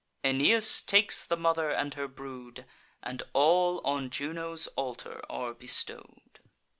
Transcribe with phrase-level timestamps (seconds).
[0.23, 2.65] Aeneas takes the mother and her brood,
[3.03, 6.39] And all on Juno's altar are bestow'd.